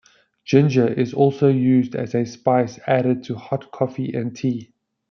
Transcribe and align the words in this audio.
Ginger 0.45 0.87
is 0.87 1.13
also 1.13 1.47
used 1.47 1.93
as 1.95 2.15
a 2.15 2.25
spice 2.25 2.79
added 2.87 3.23
to 3.25 3.35
hot 3.35 3.69
coffee 3.69 4.11
and 4.15 4.35
tea. 4.35 4.73